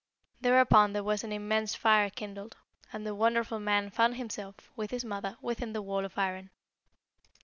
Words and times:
Thereupon 0.41 0.93
there 0.93 1.03
was 1.03 1.23
an 1.23 1.31
immense 1.31 1.75
fire 1.75 2.09
kindled, 2.09 2.57
and 2.91 3.05
the 3.05 3.13
Wonderful 3.13 3.59
Man 3.59 3.91
found 3.91 4.17
himself, 4.17 4.55
with 4.75 4.89
his 4.89 5.05
mother, 5.05 5.37
within 5.43 5.73
the 5.73 5.81
wall 5.83 6.05
of 6.05 6.17
iron. 6.17 6.49